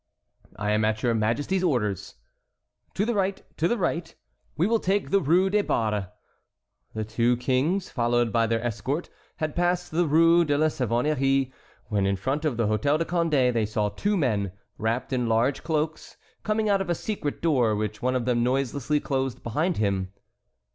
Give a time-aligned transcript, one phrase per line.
[0.55, 2.15] "I am at your Majesty's orders."
[2.95, 3.39] "To the right!
[3.57, 4.15] to the right!
[4.57, 6.07] We will take the Rue des Barres."
[6.95, 11.53] The two kings, followed by their escort, had passed the Rue de la Savonnerie,
[11.89, 15.61] when in front of the Hôtel de Condé they saw two men, wrapped in large
[15.63, 20.13] cloaks, coming out of a secret door which one of them noiselessly closed behind him.